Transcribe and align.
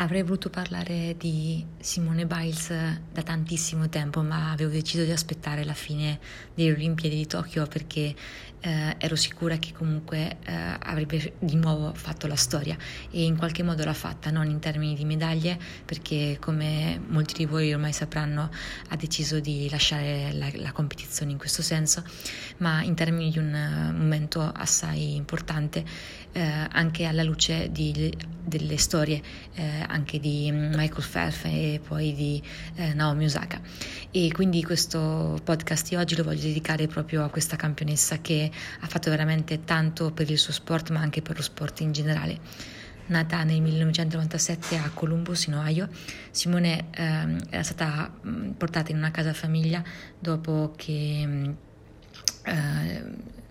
Avrei 0.00 0.22
voluto 0.22 0.48
parlare 0.48 1.14
di 1.18 1.62
Simone 1.78 2.24
Biles 2.24 2.68
da 3.12 3.22
tantissimo 3.22 3.90
tempo, 3.90 4.22
ma 4.22 4.50
avevo 4.50 4.70
deciso 4.70 5.04
di 5.04 5.10
aspettare 5.10 5.62
la 5.62 5.74
fine 5.74 6.18
delle 6.54 6.72
Olimpiadi 6.72 7.16
di 7.16 7.26
Tokyo 7.26 7.66
perché 7.66 8.14
eh, 8.60 8.94
ero 8.96 9.14
sicura 9.14 9.58
che 9.58 9.72
comunque 9.74 10.38
eh, 10.42 10.54
avrebbe 10.78 11.34
di 11.38 11.54
nuovo 11.56 11.92
fatto 11.92 12.26
la 12.26 12.36
storia 12.36 12.78
e 13.10 13.24
in 13.24 13.36
qualche 13.36 13.62
modo 13.62 13.84
l'ha 13.84 13.92
fatta, 13.92 14.30
non 14.30 14.48
in 14.48 14.58
termini 14.58 14.94
di 14.94 15.04
medaglie, 15.04 15.58
perché 15.84 16.38
come 16.40 16.98
molti 17.08 17.34
di 17.34 17.44
voi 17.44 17.70
ormai 17.70 17.92
sapranno 17.92 18.50
ha 18.88 18.96
deciso 18.96 19.38
di 19.38 19.68
lasciare 19.68 20.32
la, 20.32 20.48
la 20.54 20.72
competizione 20.72 21.32
in 21.32 21.38
questo 21.38 21.60
senso, 21.60 22.02
ma 22.58 22.82
in 22.82 22.94
termini 22.94 23.30
di 23.30 23.38
un 23.38 23.94
momento 23.98 24.40
assai 24.40 25.14
importante 25.14 25.84
eh, 26.32 26.40
anche 26.40 27.04
alla 27.04 27.22
luce 27.22 27.70
di, 27.70 28.16
delle 28.50 28.76
storie 28.76 29.22
eh, 29.54 29.84
anche 29.86 30.18
di 30.18 30.50
Michael 30.52 31.06
Phelps 31.10 31.44
e 31.44 31.80
poi 31.86 32.12
di 32.12 32.42
eh, 32.74 32.92
Naomi 32.92 33.24
Osaka. 33.24 33.60
E 34.10 34.30
quindi 34.32 34.62
questo 34.62 35.40
podcast 35.42 35.88
di 35.88 35.94
oggi 35.94 36.16
lo 36.16 36.24
voglio 36.24 36.42
dedicare 36.42 36.86
proprio 36.88 37.24
a 37.24 37.30
questa 37.30 37.56
campionessa 37.56 38.18
che 38.20 38.50
ha 38.80 38.86
fatto 38.86 39.08
veramente 39.08 39.64
tanto 39.64 40.10
per 40.10 40.28
il 40.30 40.38
suo 40.38 40.52
sport, 40.52 40.90
ma 40.90 41.00
anche 41.00 41.22
per 41.22 41.36
lo 41.36 41.42
sport 41.42 41.80
in 41.80 41.92
generale. 41.92 42.38
Nata 43.06 43.42
nel 43.42 43.60
1997 43.60 44.76
a 44.76 44.90
Columbus, 44.92 45.46
in 45.46 45.54
Ohio, 45.54 45.88
Simone 46.30 46.86
eh, 46.90 47.36
era 47.50 47.62
stata 47.62 48.12
portata 48.56 48.90
in 48.90 48.98
una 48.98 49.10
casa 49.10 49.32
famiglia 49.32 49.82
dopo 50.18 50.74
che 50.76 51.54
eh, 52.44 53.02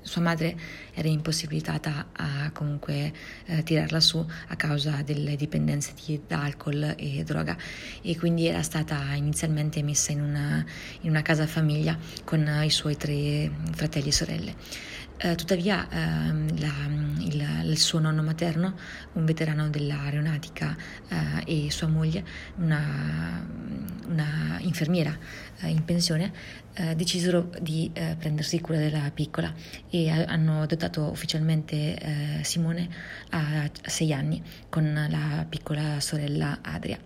sua 0.01 0.21
madre 0.21 0.57
era 0.99 1.07
impossibilitata 1.07 2.07
a 2.11 2.51
comunque 2.51 3.13
eh, 3.45 3.63
tirarla 3.63 4.01
su 4.01 4.23
a 4.47 4.55
causa 4.57 5.01
delle 5.01 5.37
dipendenze 5.37 5.93
di, 6.05 6.19
alcol 6.27 6.93
e 6.97 7.23
droga 7.23 7.55
e 8.01 8.17
quindi 8.17 8.47
era 8.47 8.61
stata 8.63 9.13
inizialmente 9.13 9.81
messa 9.81 10.11
in 10.11 10.21
una, 10.21 10.65
in 11.01 11.09
una 11.09 11.21
casa 11.21 11.47
famiglia 11.47 11.97
con 12.25 12.45
i 12.63 12.69
suoi 12.69 12.97
tre 12.97 13.49
fratelli 13.71 14.09
e 14.09 14.11
sorelle. 14.11 14.55
Eh, 15.21 15.35
tuttavia 15.35 15.85
ehm, 15.89 16.59
la, 16.59 16.71
il, 17.19 17.69
il, 17.69 17.77
suo 17.77 17.99
nonno 17.99 18.23
materno, 18.23 18.75
un 19.13 19.25
veterano 19.25 19.69
dell'aeronautica 19.69 20.77
eh, 21.09 21.65
e 21.65 21.71
sua 21.71 21.87
moglie, 21.87 22.23
una, 22.55 23.45
una 24.07 24.57
infermiera 24.61 25.13
eh, 25.59 25.67
in 25.67 25.83
pensione, 25.83 26.31
eh, 26.73 26.95
decisero 26.95 27.49
di 27.59 27.91
eh, 27.91 28.15
prendersi 28.17 28.61
cura 28.61 28.77
della 28.77 29.11
piccola 29.13 29.53
e 29.89 30.09
hanno 30.09 30.65
dotato 30.65 30.88
ufficialmente 30.97 32.39
Simone 32.41 32.89
a 33.31 33.69
sei 33.81 34.13
anni 34.13 34.41
con 34.69 35.07
la 35.09 35.45
piccola 35.47 35.99
sorella 35.99 36.59
Adria. 36.61 36.97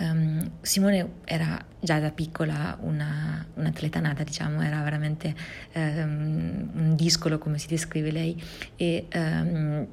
Um, 0.00 0.50
Simone 0.60 1.14
era 1.24 1.58
già 1.80 1.98
da 1.98 2.12
piccola 2.12 2.78
una, 2.82 3.44
un'atleta 3.54 3.98
nata, 3.98 4.22
diciamo, 4.22 4.62
era 4.62 4.80
veramente 4.82 5.34
um, 5.74 6.70
un 6.72 6.94
discolo 6.94 7.38
come 7.38 7.58
si 7.58 7.66
descrive 7.66 8.12
lei 8.12 8.40
e 8.76 9.08
um, 9.12 9.86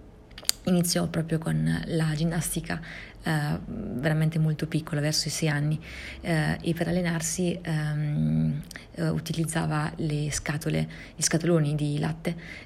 iniziò 0.65 1.07
proprio 1.07 1.37
con 1.37 1.81
la 1.85 2.13
ginnastica 2.15 2.79
uh, 3.23 3.59
veramente 3.67 4.39
molto 4.39 4.67
piccola, 4.67 5.01
verso 5.01 5.27
i 5.27 5.31
sei 5.31 5.49
anni 5.49 5.79
uh, 6.21 6.27
e 6.61 6.73
per 6.75 6.87
allenarsi 6.87 7.59
um, 7.65 8.61
uh, 8.97 9.03
utilizzava 9.05 9.91
le 9.97 10.31
scatole, 10.31 10.87
gli 11.15 11.21
scatoloni 11.21 11.75
di 11.75 11.99
latte 11.99 12.63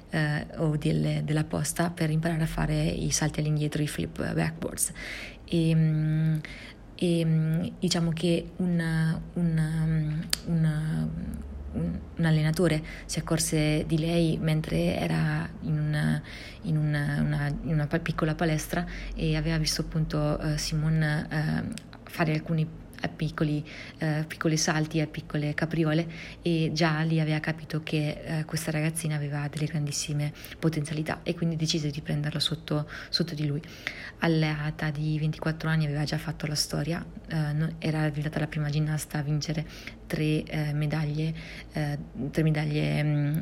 o 0.56 0.76
delle, 0.76 1.22
della 1.24 1.44
posta 1.44 1.90
per 1.90 2.10
imparare 2.10 2.42
a 2.42 2.46
fare 2.46 2.82
i 2.82 3.12
salti 3.12 3.38
all'indietro, 3.38 3.80
i 3.80 3.86
flip 3.86 4.32
backboards. 4.34 4.92
E, 5.44 5.72
um, 5.72 6.40
e 6.96 7.20
ehm, 7.20 7.72
diciamo 7.78 8.10
che 8.10 8.50
un, 8.56 9.20
un, 9.34 10.24
un, 11.72 11.98
un, 12.16 12.24
allenatore 12.24 12.82
si 13.06 13.18
accorse 13.18 13.84
di 13.86 13.98
lei 13.98 14.38
mentre 14.40 14.96
era 14.96 15.48
in 15.62 15.78
una, 15.78 16.22
in 16.62 16.76
una, 16.76 17.20
una, 17.20 17.46
in 17.48 17.72
una 17.72 17.86
piccola 17.86 18.34
palestra 18.34 18.86
e 19.14 19.36
aveva 19.36 19.58
visto 19.58 19.82
appunto 19.82 20.38
uh, 20.40 20.56
Simon 20.56 21.26
uh, 21.30 22.00
fare 22.04 22.32
alcuni 22.32 22.66
a 23.00 23.08
piccoli, 23.08 23.64
eh, 23.98 24.24
piccoli 24.26 24.56
salti, 24.56 25.00
a 25.00 25.06
piccole 25.06 25.54
capriole 25.54 26.06
e 26.42 26.70
già 26.72 27.00
lì 27.00 27.20
aveva 27.20 27.40
capito 27.40 27.82
che 27.82 28.20
eh, 28.24 28.44
questa 28.44 28.70
ragazzina 28.70 29.14
aveva 29.16 29.48
delle 29.48 29.66
grandissime 29.66 30.32
potenzialità 30.58 31.20
e 31.22 31.34
quindi 31.34 31.56
decise 31.56 31.90
di 31.90 32.00
prenderla 32.00 32.40
sotto, 32.40 32.88
sotto 33.08 33.34
di 33.34 33.46
lui. 33.46 33.62
All'età 34.18 34.90
di 34.90 35.18
24 35.18 35.68
anni 35.68 35.86
aveva 35.86 36.04
già 36.04 36.18
fatto 36.18 36.46
la 36.46 36.54
storia, 36.54 37.04
eh, 37.28 37.74
era 37.78 38.08
diventata 38.08 38.38
la 38.38 38.46
prima 38.46 38.68
ginnasta 38.68 39.18
a 39.18 39.22
vincere 39.22 39.66
tre 40.06 40.42
eh, 40.42 40.72
medaglie, 40.72 41.34
eh, 41.72 41.98
tre 42.30 42.42
medaglie 42.42 43.02
mh, 43.02 43.08
mm, 43.08 43.38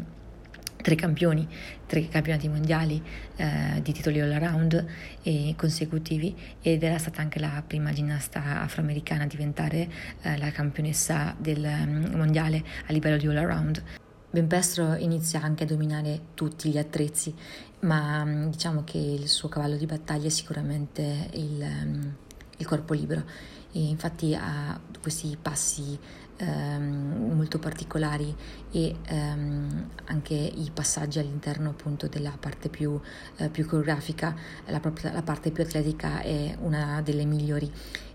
tre 0.81 0.94
campioni, 0.94 1.47
tre 1.87 2.09
campionati 2.09 2.49
mondiali 2.49 3.03
eh, 3.37 3.81
di 3.83 3.93
titoli 3.93 4.21
all 4.21 4.33
around 4.33 4.87
e 5.22 5.55
consecutivi 5.56 6.34
ed 6.61 6.83
era 6.83 6.99
stata 6.99 7.21
anche 7.21 7.39
la 7.39 7.62
prima 7.66 7.93
ginnasta 7.93 8.62
afroamericana 8.62 9.25
a 9.25 9.27
diventare 9.27 9.89
eh, 10.22 10.39
la 10.39 10.50
campionessa 10.50 11.34
del 11.39 11.65
um, 11.65 12.16
mondiale 12.16 12.65
a 12.87 12.93
livello 12.93 13.16
di 13.16 13.27
all 13.27 13.37
around. 13.37 13.83
Benpestro 14.31 14.94
inizia 14.94 15.43
anche 15.43 15.65
a 15.65 15.66
dominare 15.66 16.21
tutti 16.34 16.71
gli 16.71 16.78
attrezzi, 16.78 17.34
ma 17.81 18.22
um, 18.22 18.50
diciamo 18.50 18.84
che 18.84 18.99
il 18.99 19.28
suo 19.28 19.49
cavallo 19.49 19.77
di 19.77 19.87
battaglia 19.87 20.27
è 20.27 20.31
sicuramente 20.31 21.31
il, 21.33 21.60
um, 21.60 22.15
il 22.56 22.66
corpo 22.66 22.95
libero 22.95 23.25
e 23.72 23.81
infatti 23.81 24.34
ha 24.34 24.81
questi 25.00 25.37
passi 25.41 25.99
ehm, 26.38 27.34
molto 27.34 27.59
particolari 27.59 28.34
e 28.71 28.94
ehm, 29.06 29.88
anche 30.06 30.34
i 30.34 30.71
passaggi 30.72 31.19
all'interno 31.19 31.71
appunto 31.71 32.09
della 32.09 32.37
parte 32.38 32.69
più, 32.69 32.99
eh, 33.37 33.49
più 33.49 33.66
coreografica, 33.66 34.34
la, 34.66 34.81
la 35.12 35.22
parte 35.22 35.50
più 35.50 35.62
atletica 35.62 36.21
è 36.21 36.56
una 36.60 37.00
delle 37.03 37.25
migliori. 37.25 37.71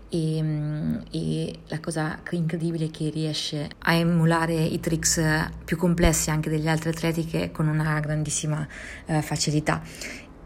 E, 0.08 0.36
ehm, 0.36 1.02
e, 1.10 1.58
la 1.68 1.80
cosa 1.80 2.20
incredibile 2.30 2.86
è 2.86 2.90
che 2.90 3.10
riesce 3.10 3.68
a 3.78 3.94
emulare 3.94 4.54
i 4.54 4.78
tricks 4.78 5.20
più 5.64 5.76
complessi 5.76 6.30
anche 6.30 6.50
degli 6.50 6.68
altri 6.68 6.90
atleti 6.90 7.50
con 7.52 7.68
una 7.68 7.98
grandissima 8.00 8.66
uh, 9.06 9.20
facilità. 9.20 9.82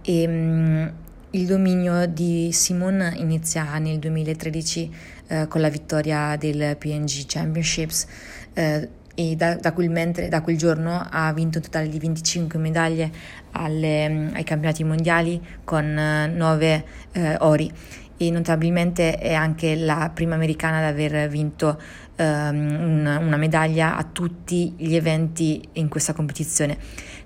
E, 0.03 0.27
um, 0.27 0.93
il 1.33 1.45
dominio 1.45 2.07
di 2.07 2.51
Simon 2.53 3.13
inizia 3.17 3.77
nel 3.77 3.99
2013 3.99 4.91
eh, 5.29 5.47
con 5.49 5.61
la 5.61 5.69
vittoria 5.69 6.37
del 6.37 6.77
PNG 6.77 7.25
Championships 7.27 8.07
eh, 8.55 8.89
e 9.15 9.35
da, 9.35 9.57
da, 9.57 9.73
quel 9.73 9.91
mentre, 9.91 10.29
da, 10.29 10.43
quel 10.43 10.57
giorno 10.57 11.05
ha 11.11 11.33
vinto 11.33 11.59
un 11.59 11.65
totale 11.65 11.89
di 11.89 11.99
25 11.99 12.59
medaglie 12.59 13.11
alle, 13.53 14.31
ai 14.33 14.45
campionati 14.45 14.85
mondiali 14.85 15.41
con 15.65 15.93
9 15.93 16.85
eh, 17.13 17.37
ori 17.41 17.73
e 18.17 18.31
notabilmente 18.31 19.17
è 19.17 19.33
anche 19.33 19.77
la 19.77 20.11
prima 20.13 20.35
americana 20.35 20.79
ad 20.79 20.85
aver 20.85 21.29
vinto 21.29 21.81
um, 22.17 22.99
una, 22.99 23.19
una, 23.19 23.37
medaglia 23.37 23.97
a 23.97 24.03
tutti 24.05 24.75
gli 24.77 24.95
eventi 24.95 25.67
in 25.75 25.89
questa 25.89 26.13
competizione. 26.13 26.77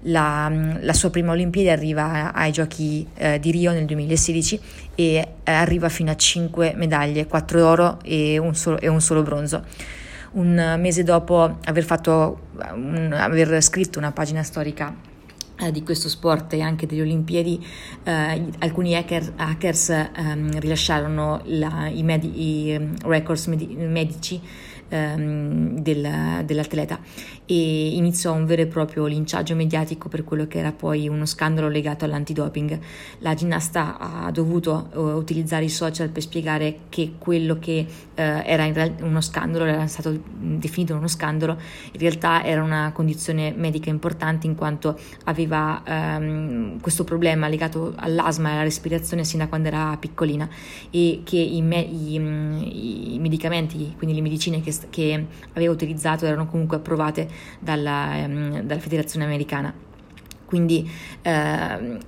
La, 0.06 0.50
la 0.80 0.92
sua 0.92 1.10
prima 1.10 1.32
Olimpiade 1.32 1.70
arriva 1.70 2.32
ai 2.32 2.50
giochi 2.50 3.06
uh, 3.18 3.38
di 3.38 3.50
Rio 3.52 3.72
nel 3.72 3.84
2016 3.84 4.60
e 4.96 5.28
uh, 5.28 5.32
arriva 5.44 5.88
fino 5.88 6.10
a 6.10 6.16
5 6.16 6.74
medaglie, 6.76 7.26
4 7.26 7.66
oro 7.66 7.98
e 8.02 8.38
un 8.38 8.54
solo, 8.54 8.78
e 8.80 8.88
un 8.88 9.00
solo 9.00 9.22
bronzo. 9.22 9.64
Un 10.32 10.76
mese 10.80 11.04
dopo 11.04 11.58
aver, 11.64 11.84
fatto, 11.84 12.48
un, 12.74 13.12
aver 13.16 13.62
scritto 13.62 13.98
una 13.98 14.12
pagina 14.12 14.42
storica 14.42 15.10
eh, 15.62 15.70
di 15.70 15.82
questo 15.82 16.08
sport 16.08 16.52
e 16.54 16.60
anche 16.60 16.86
delle 16.86 17.02
Olimpiadi, 17.02 17.64
eh, 18.02 18.44
alcuni 18.58 18.96
hacker, 18.96 19.34
hackers 19.36 19.90
ehm, 19.90 20.58
rilasciarono 20.58 21.40
la, 21.44 21.86
i, 21.86 22.02
med- 22.02 22.24
i, 22.24 22.78
records 23.04 23.46
med- 23.46 23.70
medici 23.70 24.40
ehm, 24.92 25.78
del, 25.80 26.44
dell'atleta 26.44 26.98
e 27.46 27.96
iniziò 27.96 28.32
un 28.32 28.46
vero 28.46 28.62
e 28.62 28.66
proprio 28.66 29.06
linciaggio 29.06 29.54
mediatico 29.54 30.08
per 30.08 30.24
quello 30.24 30.46
che 30.46 30.58
era 30.58 30.72
poi 30.72 31.08
uno 31.08 31.26
scandalo 31.26 31.68
legato 31.68 32.04
all'antidoping. 32.04 32.78
La 33.18 33.34
ginnasta 33.34 33.98
ha 33.98 34.30
dovuto 34.30 34.88
uh, 34.94 35.00
utilizzare 35.00 35.64
i 35.64 35.68
social 35.68 36.08
per 36.08 36.22
spiegare 36.22 36.76
che 36.88 37.14
quello 37.18 37.58
che 37.58 37.84
uh, 37.88 38.12
era 38.14 38.64
in 38.64 38.74
realtà 38.74 39.04
uno 39.04 39.20
scandalo, 39.20 39.64
era 39.64 39.86
stato 39.86 40.18
definito 40.30 40.94
uno 40.94 41.08
scandalo, 41.08 41.58
in 41.92 42.00
realtà 42.00 42.44
era 42.44 42.62
una 42.62 42.92
condizione 42.94 43.52
medica 43.56 43.90
importante 43.90 44.46
in 44.46 44.54
quanto 44.54 44.98
aveva 45.24 45.82
um, 45.86 46.80
questo 46.80 47.04
problema 47.04 47.48
legato 47.48 47.92
all'asma 47.96 48.50
e 48.50 48.52
alla 48.52 48.62
respirazione 48.62 49.24
sin 49.24 49.40
da 49.40 49.48
quando 49.48 49.68
era 49.68 49.96
piccolina 49.98 50.48
e 50.90 51.22
che 51.24 51.38
i, 51.38 51.62
me- 51.62 51.80
i, 51.80 52.14
i 52.14 53.18
medicamenti, 53.18 53.94
quindi 53.96 54.14
le 54.14 54.22
medicine 54.22 54.60
che 54.60 54.72
che 54.90 55.26
aveva 55.52 55.72
utilizzato 55.72 56.26
erano 56.26 56.46
comunque 56.46 56.78
approvate 56.78 57.28
dalla, 57.58 58.16
ehm, 58.16 58.60
dalla 58.62 58.80
federazione 58.80 59.24
americana. 59.24 59.72
Quindi 60.44 60.88
eh, 61.22 61.98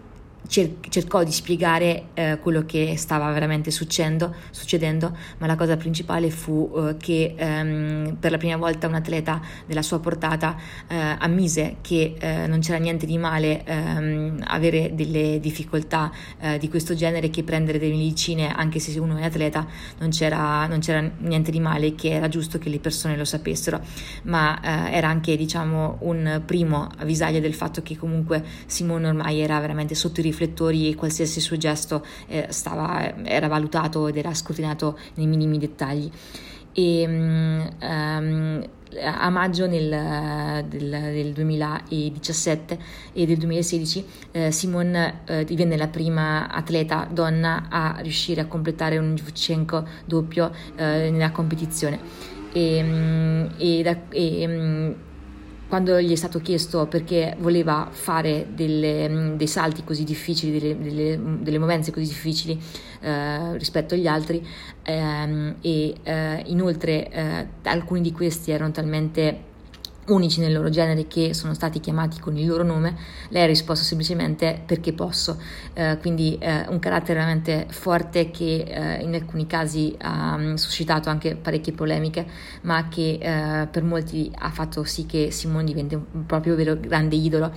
cer- 0.46 0.88
cercò 0.88 1.22
di 1.24 1.32
spiegare 1.32 2.08
eh, 2.14 2.38
quello 2.40 2.64
che 2.64 2.96
stava 2.96 3.30
veramente 3.32 3.70
succedendo, 3.70 4.34
succedendo, 4.50 5.16
ma 5.38 5.46
la 5.46 5.56
cosa 5.56 5.76
principale 5.76 6.30
fu 6.30 6.70
eh, 6.76 6.96
che 6.96 7.34
ehm, 7.36 8.16
per 8.18 8.30
la 8.30 8.36
prima 8.36 8.56
volta 8.56 8.86
un 8.86 8.94
atleta 8.94 9.40
della 9.66 9.82
sua 9.82 10.00
portata 10.00 10.56
eh, 10.88 10.96
ammise 11.18 11.76
che 11.80 12.14
eh, 12.18 12.46
non 12.46 12.60
c'era 12.60 12.78
niente 12.78 13.06
di 13.06 13.18
male 13.18 13.64
ehm, 13.64 14.42
avere 14.46 14.94
delle 14.94 15.40
difficoltà 15.40 16.12
eh, 16.40 16.58
di 16.58 16.68
questo 16.68 16.94
genere, 16.94 17.30
che 17.30 17.42
prendere 17.42 17.78
delle 17.78 17.92
medicine 17.92 18.52
anche 18.54 18.78
se 18.78 18.98
uno 18.98 19.16
è 19.16 19.24
atleta 19.24 19.66
non 19.98 20.10
c'era, 20.10 20.66
non 20.66 20.80
c'era 20.80 21.10
niente 21.18 21.50
di 21.50 21.60
male, 21.60 21.94
che 21.94 22.10
era 22.10 22.28
giusto 22.28 22.58
che 22.58 22.68
le 22.68 22.78
persone 22.78 23.16
lo 23.16 23.24
sapessero, 23.24 23.80
ma 24.24 24.60
era 24.90 25.08
anche 25.08 25.36
diciamo 25.36 25.98
un 26.00 26.42
primo 26.44 26.88
avvisaglia 26.98 27.40
del 27.40 27.54
fatto 27.54 27.82
che 27.82 27.96
comunque 27.96 28.44
Simone 28.66 29.08
ormai 29.08 29.40
era 29.40 29.58
veramente 29.60 29.94
sotto 29.94 30.20
i 30.20 30.22
riflettori 30.34 30.90
e 30.90 30.94
qualsiasi 30.96 31.40
suo 31.40 31.56
gesto 31.56 32.04
eh, 32.26 32.46
stava, 32.50 33.24
era 33.24 33.46
valutato 33.46 34.08
ed 34.08 34.16
era 34.16 34.34
scrutinato 34.34 34.98
nei 35.14 35.26
minimi 35.26 35.58
dettagli. 35.58 36.10
E, 36.72 37.06
um, 37.06 38.68
a 39.02 39.28
maggio 39.30 39.66
nel, 39.66 40.64
del, 40.68 40.88
del, 40.88 41.32
2017 41.32 42.78
e 43.12 43.26
del 43.26 43.38
2016 43.38 44.04
eh, 44.30 44.50
Simone 44.52 45.22
eh, 45.24 45.44
divenne 45.44 45.76
la 45.76 45.88
prima 45.88 46.48
atleta 46.48 47.08
donna 47.10 47.66
a 47.70 47.96
riuscire 48.00 48.40
a 48.40 48.46
completare 48.46 48.98
un 48.98 49.16
Shevchenko 49.16 49.84
doppio 50.04 50.52
eh, 50.76 51.10
nella 51.10 51.32
competizione 51.32 51.98
e, 52.52 53.50
e, 53.56 53.82
da, 53.82 53.96
e 54.10 54.94
quando 55.68 56.00
gli 56.00 56.12
è 56.12 56.16
stato 56.16 56.40
chiesto 56.40 56.86
perché 56.86 57.36
voleva 57.38 57.88
fare 57.90 58.46
delle, 58.54 59.08
mm, 59.08 59.34
dei 59.36 59.46
salti 59.46 59.84
così 59.84 60.04
difficili, 60.04 60.58
delle, 60.58 60.78
delle, 60.78 61.20
delle 61.40 61.58
movenze 61.58 61.90
così 61.90 62.06
difficili 62.06 62.60
eh, 63.00 63.56
rispetto 63.56 63.94
agli 63.94 64.06
altri 64.06 64.46
ehm, 64.82 65.56
e 65.60 65.94
eh, 66.02 66.42
inoltre 66.46 67.10
eh, 67.10 67.46
alcuni 67.64 68.00
di 68.00 68.12
questi 68.12 68.50
erano 68.50 68.70
talmente 68.70 69.52
unici 70.06 70.40
nel 70.40 70.52
loro 70.52 70.68
genere 70.68 71.06
che 71.06 71.34
sono 71.34 71.54
stati 71.54 71.80
chiamati 71.80 72.20
con 72.20 72.36
il 72.36 72.46
loro 72.46 72.62
nome, 72.62 72.96
lei 73.28 73.42
ha 73.42 73.46
risposto 73.46 73.84
semplicemente 73.84 74.62
perché 74.64 74.92
posso, 74.92 75.40
eh, 75.72 75.98
quindi 76.00 76.36
eh, 76.38 76.66
un 76.68 76.78
carattere 76.78 77.14
veramente 77.14 77.66
forte 77.70 78.30
che 78.30 78.64
eh, 78.66 79.02
in 79.02 79.14
alcuni 79.14 79.46
casi 79.46 79.94
ha 79.98 80.34
um, 80.34 80.54
suscitato 80.54 81.08
anche 81.08 81.36
parecchie 81.36 81.72
polemiche, 81.72 82.26
ma 82.62 82.88
che 82.88 83.18
eh, 83.20 83.66
per 83.66 83.82
molti 83.82 84.30
ha 84.34 84.50
fatto 84.50 84.84
sì 84.84 85.06
che 85.06 85.30
Simone 85.30 85.64
diventi 85.64 85.94
un 85.94 86.26
proprio 86.26 86.54
vero 86.54 86.78
grande 86.78 87.16
idolo. 87.16 87.52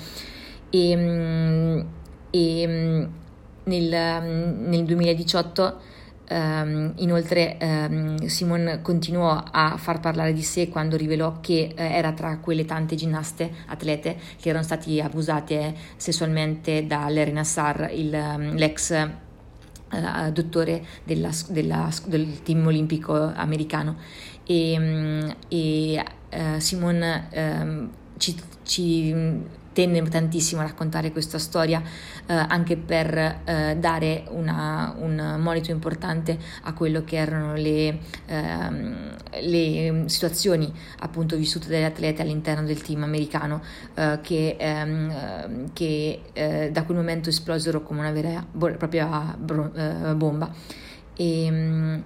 E, 0.70 0.96
um, 0.96 1.86
e 2.30 2.66
um, 2.68 3.10
nel, 3.64 4.24
nel 4.68 4.84
2018 4.86 5.96
Um, 6.30 6.92
inoltre 6.98 7.58
um, 7.62 8.26
Simone 8.26 8.82
continuò 8.82 9.46
a 9.50 9.78
far 9.78 10.02
parlare 10.02 10.34
di 10.34 10.42
sé 10.42 10.68
quando 10.68 10.98
rivelò 10.98 11.40
che 11.40 11.72
uh, 11.72 11.80
era 11.80 12.12
tra 12.12 12.38
quelle 12.40 12.66
tante 12.66 12.96
ginnaste 12.96 13.50
atlete 13.68 14.18
che 14.38 14.50
erano 14.50 14.66
state 14.66 15.02
abusate 15.02 15.74
sessualmente 15.96 16.86
da 16.86 17.08
Larry 17.08 17.32
Nassar, 17.32 17.92
il, 17.94 18.14
um, 18.14 18.56
l'ex 18.56 18.90
uh, 19.90 20.32
dottore 20.34 20.86
della, 21.06 21.30
della, 21.48 21.90
del 22.08 22.44
team 22.44 22.66
olimpico 22.68 23.14
americano. 23.34 23.96
E, 24.46 25.34
e 25.48 26.06
uh, 26.34 26.60
Simone 26.60 27.96
ci, 28.18 28.36
ci 28.64 29.14
tenne 29.78 30.02
tantissimo 30.02 30.62
a 30.62 30.64
raccontare 30.64 31.12
questa 31.12 31.38
storia 31.38 31.84
eh, 32.26 32.34
anche 32.34 32.78
per 32.78 33.16
eh, 33.16 33.78
dare 33.80 34.24
una, 34.30 34.96
un 34.98 35.38
monito 35.40 35.70
importante 35.70 36.36
a 36.64 36.74
quello 36.74 37.04
che 37.04 37.18
erano 37.18 37.54
le, 37.54 38.00
ehm, 38.26 39.16
le 39.42 40.04
situazioni 40.08 40.74
appunto 41.02 41.36
vissute 41.36 41.68
dagli 41.68 41.84
atleti 41.84 42.22
all'interno 42.22 42.66
del 42.66 42.82
team 42.82 43.04
americano 43.04 43.62
eh, 43.94 44.18
che, 44.24 44.56
ehm, 44.58 45.74
che 45.74 46.22
eh, 46.34 46.72
da 46.72 46.82
quel 46.82 46.98
momento 46.98 47.30
esplosero 47.30 47.84
come 47.84 48.00
una 48.00 48.12
vera 48.12 48.40
e 48.40 48.72
propria 48.72 49.38
eh, 49.38 50.16
bomba. 50.16 50.52
E, 51.16 52.02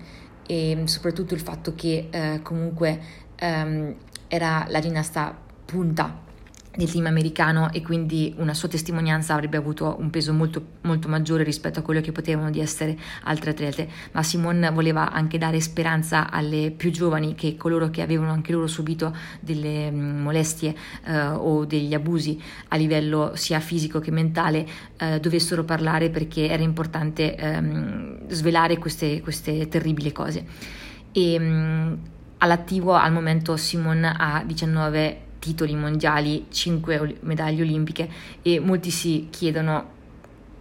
e, 0.45 0.81
soprattutto 0.83 1.33
il 1.33 1.39
fatto 1.39 1.73
che 1.73 2.09
eh, 2.09 2.41
comunque 2.43 2.99
ehm, 3.35 3.95
era 4.27 4.65
la 4.67 4.79
ginnasta 4.81 5.37
punta 5.63 6.29
del 6.75 6.89
team 6.89 7.05
americano 7.05 7.71
e 7.71 7.81
quindi 7.81 8.33
una 8.37 8.53
sua 8.53 8.69
testimonianza 8.69 9.33
avrebbe 9.33 9.57
avuto 9.57 9.97
un 9.99 10.09
peso 10.09 10.31
molto, 10.31 10.65
molto 10.81 11.09
maggiore 11.09 11.43
rispetto 11.43 11.79
a 11.79 11.81
quello 11.81 11.99
che 11.99 12.11
potevano 12.11 12.49
di 12.49 12.61
essere 12.61 12.97
altre 13.23 13.51
atlete, 13.51 13.89
ma 14.13 14.23
Simone 14.23 14.71
voleva 14.71 15.11
anche 15.11 15.37
dare 15.37 15.59
speranza 15.59 16.31
alle 16.31 16.71
più 16.71 16.91
giovani 16.91 17.35
che 17.35 17.57
coloro 17.57 17.89
che 17.89 18.01
avevano 18.01 18.31
anche 18.31 18.53
loro 18.53 18.67
subito 18.67 19.15
delle 19.41 19.91
mm, 19.91 20.21
molestie 20.21 20.73
eh, 21.05 21.27
o 21.27 21.65
degli 21.65 21.93
abusi 21.93 22.41
a 22.69 22.77
livello 22.77 23.31
sia 23.35 23.59
fisico 23.59 23.99
che 23.99 24.11
mentale 24.11 24.65
eh, 24.97 25.19
dovessero 25.19 25.65
parlare 25.65 26.09
perché 26.09 26.47
era 26.47 26.63
importante 26.63 27.35
ehm, 27.35 28.27
svelare 28.29 28.77
queste, 28.77 29.21
queste 29.21 29.67
terribili 29.67 30.13
cose. 30.13 30.45
E, 31.11 31.37
mh, 31.37 31.43
mm, 31.43 31.93
all'attivo 32.37 32.93
al 32.93 33.11
momento 33.11 33.57
Simone 33.57 34.13
ha 34.17 34.43
19 34.45 35.29
titoli 35.41 35.75
mondiali, 35.75 36.45
5 36.49 37.17
medaglie 37.21 37.63
olimpiche 37.63 38.07
e 38.43 38.59
molti 38.59 38.91
si 38.91 39.27
chiedono 39.31 39.99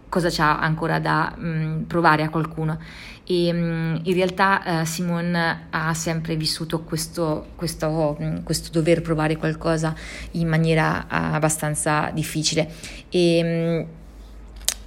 cosa 0.09 0.29
c'ha 0.29 0.59
ancora 0.59 0.99
da 0.99 1.33
mh, 1.37 1.47
mm, 1.47 1.81
provare 1.83 2.23
a 2.23 2.29
qualcuno. 2.29 2.79
E 3.25 3.53
mh, 3.53 3.57
mm, 3.57 3.95
in 4.03 4.13
realtà 4.13 4.81
uh, 4.81 4.85
Simone 4.85 5.67
ha 5.69 5.93
sempre 5.93 6.35
vissuto 6.35 6.81
questo, 6.81 7.49
questo, 7.55 8.17
mh, 8.19 8.25
mm, 8.25 8.37
questo, 8.43 8.71
dover 8.71 9.01
provare 9.01 9.37
qualcosa 9.37 9.93
in 10.31 10.47
maniera 10.47 11.03
uh, 11.03 11.35
abbastanza 11.35 12.09
difficile. 12.11 12.73
E, 13.09 13.87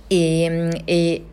e, 0.09 0.83
e 0.85 1.25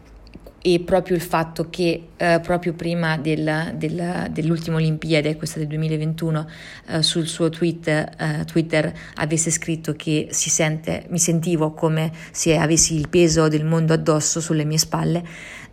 e 0.62 0.80
proprio 0.80 1.16
il 1.16 1.22
fatto 1.22 1.70
che 1.70 2.10
eh, 2.16 2.40
proprio 2.42 2.74
prima 2.74 3.18
del, 3.18 3.74
del, 3.76 4.28
dell'ultima 4.30 4.78
Olimpiade, 4.78 5.36
questa 5.36 5.58
del 5.58 5.68
2021, 5.68 6.48
eh, 6.88 7.02
sul 7.02 7.26
suo 7.26 7.50
tweet, 7.50 7.88
eh, 7.88 8.46
Twitter 8.46 8.94
avesse 9.16 9.50
scritto 9.50 9.94
che 9.94 10.28
si 10.30 10.52
sente, 10.52 11.06
mi 11.10 11.18
sentivo 11.18 11.74
come 11.74 12.12
se 12.32 12.58
avessi 12.58 12.96
il 12.96 13.10
peso 13.10 13.48
del 13.48 13.66
mondo 13.66 13.94
addosso 13.94 14.40
sulle 14.40 14.64
mie 14.64 14.78
spalle, 14.78 15.24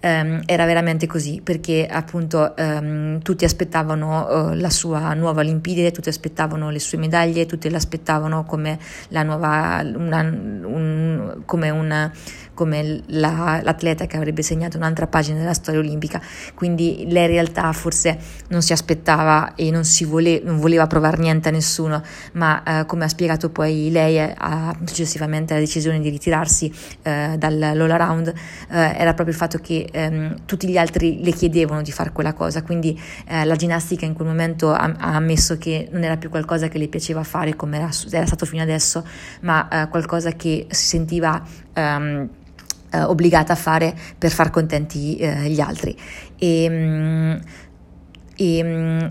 ehm, 0.00 0.42
era 0.46 0.64
veramente 0.64 1.06
così, 1.06 1.40
perché 1.42 1.86
appunto 1.86 2.56
ehm, 2.56 3.20
tutti 3.20 3.44
aspettavano 3.44 4.52
eh, 4.52 4.56
la 4.56 4.70
sua 4.70 5.12
nuova 5.14 5.40
Olimpiade, 5.40 5.90
tutti 5.90 6.08
aspettavano 6.08 6.70
le 6.70 6.78
sue 6.78 6.98
medaglie, 6.98 7.46
tutti 7.46 7.68
l'aspettavano 7.68 8.44
come 8.44 8.78
la 9.08 9.22
nuova, 9.22 9.82
una, 9.84 10.20
un, 10.22 11.42
come 11.44 11.70
una 11.70 12.10
come 12.58 13.02
la, 13.06 13.60
l'atleta 13.62 14.06
che 14.06 14.16
avrebbe 14.16 14.42
segnato 14.42 14.76
un'altra 14.76 15.06
pagina 15.06 15.38
della 15.38 15.54
storia 15.54 15.78
olimpica, 15.78 16.20
quindi 16.54 17.04
lei 17.06 17.26
in 17.26 17.30
realtà 17.30 17.70
forse 17.72 18.18
non 18.48 18.62
si 18.62 18.72
aspettava 18.72 19.54
e 19.54 19.70
non, 19.70 19.82
vole, 20.06 20.40
non 20.42 20.58
voleva 20.58 20.88
provare 20.88 21.18
niente 21.18 21.50
a 21.50 21.52
nessuno, 21.52 22.02
ma 22.32 22.80
eh, 22.80 22.86
come 22.86 23.04
ha 23.04 23.08
spiegato 23.08 23.50
poi 23.50 23.92
lei 23.92 24.18
ha 24.18 24.76
successivamente 24.84 25.54
la 25.54 25.60
decisione 25.60 26.00
di 26.00 26.08
ritirarsi 26.08 26.72
eh, 27.02 27.36
dall'all 27.38 27.90
around, 27.92 28.26
eh, 28.26 28.34
era 28.70 29.14
proprio 29.14 29.28
il 29.28 29.36
fatto 29.36 29.58
che 29.58 29.88
ehm, 29.92 30.44
tutti 30.44 30.66
gli 30.66 30.76
altri 30.76 31.22
le 31.22 31.30
chiedevano 31.30 31.82
di 31.82 31.92
fare 31.92 32.10
quella 32.10 32.32
cosa, 32.32 32.64
quindi 32.64 33.00
eh, 33.28 33.44
la 33.44 33.54
ginnastica 33.54 34.04
in 34.04 34.14
quel 34.14 34.26
momento 34.26 34.72
ha, 34.72 34.96
ha, 34.98 35.14
ammesso 35.14 35.58
che 35.58 35.86
non 35.92 36.02
era 36.02 36.16
più 36.16 36.28
qualcosa 36.28 36.66
che 36.66 36.78
le 36.78 36.88
piaceva 36.88 37.22
fare 37.22 37.54
come 37.54 37.76
era, 37.76 37.90
era 38.10 38.26
stato 38.26 38.46
fino 38.46 38.64
adesso, 38.64 39.06
ma 39.42 39.68
eh, 39.68 39.88
qualcosa 39.88 40.32
che 40.32 40.66
si 40.70 40.86
sentiva... 40.86 41.40
Um, 41.76 42.28
eh, 42.90 43.02
obbligata 43.02 43.52
a 43.52 43.56
fare 43.56 43.94
per 44.16 44.30
far 44.30 44.50
contenti 44.50 45.16
eh, 45.16 45.48
gli 45.48 45.60
altri. 45.60 45.96
E, 46.38 46.68
mm, 46.68 47.34
e 48.36 48.62
mm, 48.62 49.06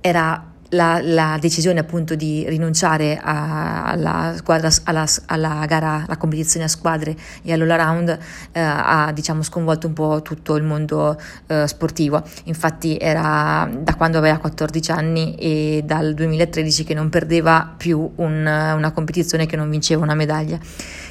era 0.00 0.50
la, 0.70 1.00
la, 1.02 1.38
decisione 1.40 1.80
appunto 1.80 2.14
di 2.14 2.44
rinunciare 2.48 3.18
a, 3.20 3.84
alla, 3.84 4.34
squadra, 4.36 4.68
alla, 4.84 5.06
alla, 5.26 5.64
gara, 5.66 6.04
alla 6.06 6.16
competizione 6.16 6.66
a 6.66 6.68
squadre 6.68 7.16
e 7.42 7.52
all'all 7.52 7.70
around 7.70 8.08
eh, 8.52 8.60
ha 8.60 9.10
diciamo 9.12 9.42
sconvolto 9.42 9.86
un 9.86 9.92
po' 9.94 10.22
tutto 10.22 10.56
il 10.56 10.62
mondo 10.62 11.20
eh, 11.46 11.66
sportivo. 11.66 12.22
Infatti 12.44 12.96
era 12.98 13.68
da 13.80 13.94
quando 13.94 14.18
aveva 14.18 14.38
14 14.38 14.90
anni 14.90 15.34
e 15.36 15.82
dal 15.84 16.14
2013 16.14 16.84
che 16.84 16.94
non 16.94 17.08
perdeva 17.08 17.72
più 17.76 18.10
un, 18.16 18.46
una 18.46 18.92
competizione 18.92 19.46
che 19.46 19.56
non 19.56 19.68
vinceva 19.70 20.02
una 20.02 20.14
medaglia. 20.14 20.58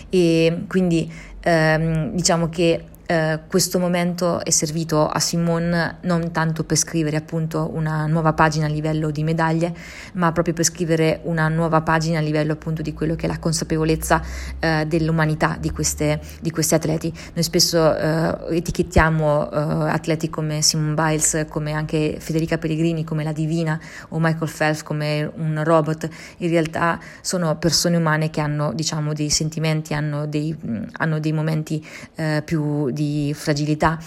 E 0.09 0.63
quindi 0.67 1.11
ehm, 1.41 2.11
diciamo 2.13 2.49
che 2.49 2.83
eh, 3.11 3.39
questo 3.47 3.79
momento 3.79 4.45
è 4.45 4.51
servito 4.51 5.07
a 5.07 5.19
Simone 5.19 5.97
non 6.01 6.31
tanto 6.31 6.63
per 6.63 6.77
scrivere 6.77 7.17
appunto 7.17 7.71
una 7.73 8.05
nuova 8.05 8.33
pagina 8.33 8.67
a 8.67 8.69
livello 8.69 9.09
di 9.09 9.23
medaglie, 9.23 9.73
ma 10.13 10.31
proprio 10.31 10.53
per 10.53 10.63
scrivere 10.63 11.21
una 11.23 11.47
nuova 11.47 11.81
pagina 11.81 12.19
a 12.19 12.21
livello 12.21 12.53
appunto 12.53 12.83
di 12.83 12.93
quello 12.93 13.15
che 13.15 13.25
è 13.25 13.27
la 13.27 13.39
consapevolezza 13.39 14.21
eh, 14.59 14.85
dell'umanità 14.87 15.57
di 15.59 15.71
queste, 15.71 16.21
di 16.39 16.51
questi 16.51 16.75
atleti. 16.75 17.11
Noi 17.33 17.43
spesso 17.43 17.97
eh, 17.97 18.57
etichettiamo 18.57 19.51
eh, 19.51 19.57
atleti 19.89 20.29
come 20.29 20.61
Simone 20.61 20.93
Biles, 20.93 21.47
come 21.49 21.71
anche 21.71 22.17
Federica 22.19 22.59
Pellegrini, 22.59 23.03
come 23.03 23.23
la 23.23 23.33
Divina 23.33 23.79
o 24.09 24.19
Michael 24.19 24.51
Phelps 24.55 24.83
come 24.83 25.31
un 25.37 25.63
robot. 25.63 26.07
In 26.37 26.49
realtà 26.49 26.99
sono 27.21 27.57
persone 27.57 27.97
umane 27.97 28.29
che 28.29 28.39
hanno 28.39 28.71
diciamo 28.71 29.13
dei 29.13 29.31
sentimenti, 29.31 29.95
hanno 29.95 30.27
dei, 30.27 30.55
hanno 30.97 31.19
dei 31.19 31.31
momenti 31.31 31.83
eh, 32.13 32.43
più 32.45 32.91
di 32.99 33.33
fragilità 33.33 33.97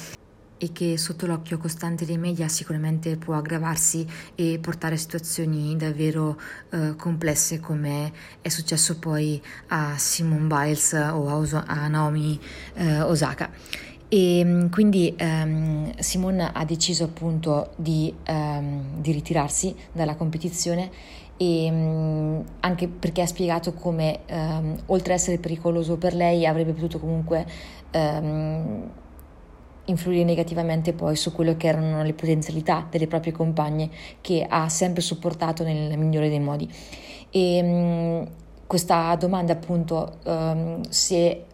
e 0.58 0.70
che 0.70 0.99
sotto 0.99 1.26
l'occhio 1.26 1.56
costante 1.56 2.04
dei 2.04 2.18
media 2.18 2.46
sicuramente 2.46 3.16
può 3.16 3.34
aggravarsi 3.34 4.06
e 4.34 4.58
portare 4.61 4.94
a 4.94 4.99
situazioni 4.99 5.75
davvero 5.76 6.38
eh, 6.70 6.94
complesse 6.96 7.58
come 7.58 8.12
è 8.40 8.49
successo 8.49 8.99
poi 8.99 9.42
a 9.68 9.96
Simone 9.96 10.46
Biles 10.46 10.92
o 10.92 11.28
a, 11.28 11.37
Oso- 11.37 11.64
a 11.66 11.88
Naomi 11.88 12.38
eh, 12.75 13.00
Osaka. 13.00 13.50
E 14.08 14.42
mm, 14.44 14.66
quindi 14.68 15.14
ehm, 15.16 15.96
Simone 15.99 16.50
ha 16.52 16.64
deciso 16.66 17.04
appunto 17.04 17.72
di, 17.76 18.14
ehm, 18.22 19.00
di 19.00 19.11
ritirarsi 19.11 19.75
dalla 19.90 20.14
competizione 20.16 20.90
e 21.38 21.68
mm, 21.70 22.40
anche 22.61 22.87
perché 22.87 23.22
ha 23.22 23.26
spiegato 23.26 23.72
come 23.72 24.20
ehm, 24.26 24.82
oltre 24.87 25.14
ad 25.14 25.18
essere 25.18 25.38
pericoloso 25.38 25.96
per 25.96 26.14
lei 26.14 26.46
avrebbe 26.46 26.72
potuto 26.72 27.00
comunque 27.00 27.44
ehm, 27.92 28.90
influire 29.87 30.25
negativamente 30.25 30.92
poi 30.92 31.16
su 31.16 31.32
quello 31.32 31.56
che 31.56 31.66
erano 31.68 32.02
le 32.02 32.12
potenzialità 32.12 32.87
delle 32.88 33.06
proprie 33.06 33.32
compagne 33.32 33.90
che 34.20 34.44
ha 34.49 34.68
sempre 34.68 35.02
supportato 35.02 35.64
nel 35.64 35.96
migliore 35.99 36.28
dei 36.28 36.40
modi. 36.40 36.68
E 37.30 37.62
mh, 37.62 37.66
mm, 37.66 38.22
questa 38.66 39.14
domanda 39.16 39.52
appunto 39.52 40.18
um, 40.25 40.80
se 40.88 41.44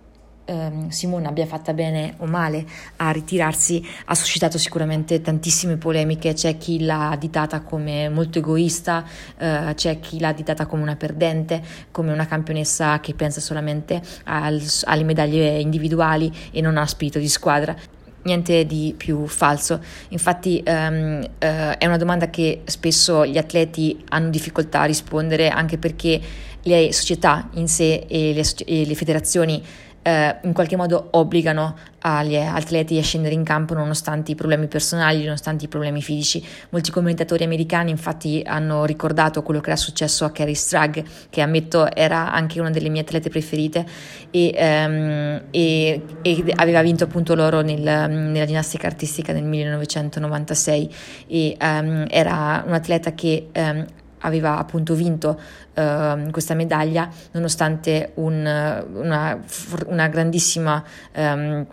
ehm, 0.48 0.88
Simone 0.88 1.28
abbia 1.28 1.46
fatta 1.46 1.74
bene 1.74 2.14
o 2.18 2.26
male 2.26 2.64
a 2.96 3.10
ritirarsi 3.10 3.86
ha 4.06 4.14
suscitato 4.14 4.58
sicuramente 4.58 5.20
tantissime 5.20 5.76
polemiche, 5.76 6.32
c'è 6.32 6.56
chi 6.56 6.84
l'ha 6.84 7.10
additata 7.10 7.60
come 7.60 8.08
molto 8.08 8.38
egoista, 8.38 9.04
eh, 9.36 9.72
c'è 9.74 10.00
chi 10.00 10.18
l'ha 10.18 10.28
additata 10.28 10.66
come 10.66 10.82
una 10.82 10.96
perdente, 10.96 11.62
come 11.90 12.12
una 12.12 12.26
campionessa 12.26 13.00
che 13.00 13.14
pensa 13.14 13.40
solamente 13.40 14.00
al, 14.24 14.60
alle 14.84 15.04
medaglie 15.04 15.58
individuali 15.58 16.32
e 16.50 16.60
non 16.60 16.78
ha 16.78 16.86
spirito 16.86 17.18
di 17.18 17.28
squadra 17.28 17.76
niente 18.22 18.66
di 18.66 18.94
più 18.96 19.26
falso. 19.26 19.80
Infatti 20.08 20.62
um, 20.66 21.22
uh, 21.22 21.46
è 21.78 21.86
una 21.86 21.96
domanda 21.96 22.28
che 22.28 22.60
spesso 22.64 23.24
gli 23.24 23.38
atleti 23.38 24.04
hanno 24.10 24.28
difficoltà 24.28 24.80
a 24.80 24.84
rispondere 24.84 25.48
anche 25.48 25.78
perché 25.78 26.20
le 26.62 26.92
società 26.92 27.48
in 27.54 27.68
sé 27.68 28.04
e 28.08 28.32
le, 28.34 28.44
e 28.66 28.84
le 28.84 28.94
federazioni 28.94 29.62
eh, 30.02 30.36
in 30.42 30.52
qualche 30.52 30.76
modo 30.76 31.08
obbligano 31.12 31.76
agli 32.00 32.36
atleti 32.36 32.96
a 32.98 33.02
scendere 33.02 33.34
in 33.34 33.42
campo 33.42 33.74
nonostante 33.74 34.32
i 34.32 34.34
problemi 34.34 34.68
personali, 34.68 35.24
nonostante 35.24 35.64
i 35.64 35.68
problemi 35.68 36.00
fisici. 36.00 36.44
Molti 36.70 36.90
commentatori 36.90 37.44
americani 37.44 37.90
infatti 37.90 38.42
hanno 38.46 38.84
ricordato 38.84 39.42
quello 39.42 39.60
che 39.60 39.70
era 39.70 39.76
successo 39.78 40.24
a 40.24 40.30
Carrie 40.30 40.54
Stragg, 40.54 41.00
che 41.28 41.40
ammetto 41.40 41.94
era 41.94 42.32
anche 42.32 42.60
una 42.60 42.70
delle 42.70 42.88
mie 42.88 43.00
atlete 43.02 43.28
preferite 43.28 43.84
e, 44.30 44.54
um, 44.56 45.42
e, 45.50 46.02
e 46.22 46.52
aveva 46.56 46.82
vinto 46.82 47.04
appunto 47.04 47.34
l'oro 47.34 47.60
nel, 47.60 47.80
nella 47.80 48.46
ginnastica 48.46 48.86
artistica 48.86 49.32
nel 49.32 49.44
1996 49.44 50.94
e 51.26 51.56
um, 51.60 52.06
era 52.08 52.62
un'atleta 52.66 53.12
che 53.12 53.48
um, 53.54 53.84
aveva 54.20 54.58
appunto 54.58 54.94
vinto 54.94 55.38
uh, 55.74 56.30
questa 56.30 56.54
medaglia 56.54 57.08
nonostante 57.32 58.12
un, 58.14 58.84
una, 58.94 59.42
una, 59.86 60.08
grandissima 60.08 60.82
um, 61.16 61.66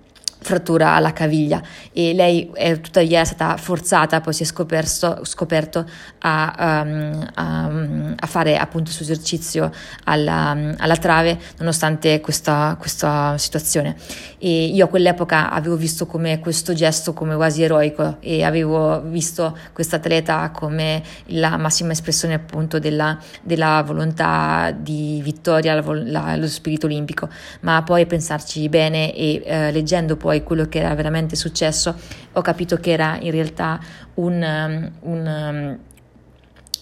frattura 0.45 0.93
alla 0.93 1.11
caviglia. 1.11 1.59
E 1.91 2.13
lei 2.13 2.51
è 2.53 2.79
tuttavia 2.79 3.25
stata 3.25 3.57
forzata, 3.57 4.21
poi 4.21 4.31
si 4.31 4.43
è 4.43 4.45
scoperto, 4.45 5.21
scoperto 5.23 5.83
a, 6.19 6.83
um, 6.85 7.27
a, 7.33 7.71
a, 8.15 8.27
fare 8.27 8.55
appunto 8.55 8.89
il 8.89 8.95
suo 8.95 9.05
esercizio 9.05 9.71
alla, 10.03 10.55
alla 10.77 10.97
trave 10.97 11.39
nonostante 11.57 12.21
questa, 12.21 12.75
questa, 12.79 13.37
situazione. 13.39 13.95
E 14.37 14.65
io 14.65 14.85
a 14.85 14.87
quell'epoca 14.87 15.49
avevo 15.49 15.75
visto 15.75 16.05
come 16.05 16.39
questo 16.39 16.73
gesto 16.73 17.13
come 17.13 17.35
quasi 17.35 17.63
eroico 17.63 18.17
e 18.19 18.43
avevo 18.43 19.01
visto 19.01 19.57
questa 19.73 19.95
atleta 19.95 20.51
come 20.51 21.01
la 21.27 21.57
massima 21.57 21.91
espressione 21.91 22.35
appunto 22.35 22.77
della, 22.77 23.17
della 23.41 23.81
volontà 23.83 24.71
di 24.77 25.21
vittoria, 25.23 25.73
la, 25.73 25.83
la, 26.03 26.35
lo 26.35 26.47
spirito 26.47 26.85
olimpico. 26.85 27.29
Ma 27.61 27.81
poi 27.81 28.05
pensarci 28.05 28.69
bene 28.69 29.11
e 29.15 29.41
eh, 29.43 29.71
leggendo 29.71 30.15
poi 30.15 30.35
quello 30.44 30.65
che 30.65 30.80
era 30.80 30.94
veramente 30.96 31.36
successo, 31.36 31.96
ho 32.34 32.42
capito 32.42 32.77
che 32.77 32.92
era 32.92 33.18
in 33.20 33.32
realtà 33.32 33.80
un, 34.15 34.34
um, 34.42 34.92
un, 35.12 35.80